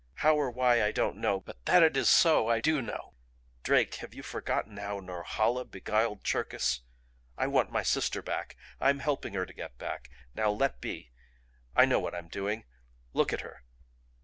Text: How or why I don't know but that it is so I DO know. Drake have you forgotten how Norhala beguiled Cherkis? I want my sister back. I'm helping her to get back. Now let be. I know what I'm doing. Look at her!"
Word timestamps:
How 0.15 0.35
or 0.35 0.49
why 0.49 0.83
I 0.83 0.91
don't 0.91 1.17
know 1.17 1.39
but 1.39 1.63
that 1.65 1.83
it 1.83 1.95
is 1.95 2.09
so 2.09 2.47
I 2.47 2.59
DO 2.59 2.81
know. 2.81 3.13
Drake 3.61 3.93
have 4.01 4.15
you 4.15 4.23
forgotten 4.23 4.77
how 4.77 4.99
Norhala 4.99 5.63
beguiled 5.63 6.23
Cherkis? 6.23 6.79
I 7.37 7.45
want 7.45 7.71
my 7.71 7.83
sister 7.83 8.23
back. 8.23 8.57
I'm 8.79 8.97
helping 8.97 9.33
her 9.35 9.45
to 9.45 9.53
get 9.53 9.77
back. 9.77 10.09
Now 10.33 10.49
let 10.49 10.81
be. 10.81 11.11
I 11.75 11.85
know 11.85 11.99
what 11.99 12.15
I'm 12.15 12.29
doing. 12.29 12.63
Look 13.13 13.31
at 13.31 13.41
her!" 13.41 13.63